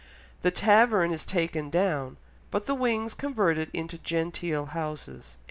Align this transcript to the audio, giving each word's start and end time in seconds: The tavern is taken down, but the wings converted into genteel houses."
The 0.41 0.49
tavern 0.49 1.11
is 1.11 1.23
taken 1.23 1.69
down, 1.69 2.17
but 2.49 2.65
the 2.65 2.73
wings 2.73 3.13
converted 3.13 3.69
into 3.71 3.99
genteel 3.99 4.65
houses." 4.73 5.37